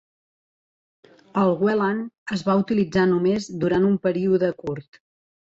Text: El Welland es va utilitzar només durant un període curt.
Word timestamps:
El 1.41 1.53
Welland 1.65 2.01
es 2.37 2.43
va 2.49 2.57
utilitzar 2.63 3.07
només 3.13 3.51
durant 3.65 3.89
un 3.93 4.03
període 4.09 4.55
curt. 4.65 5.03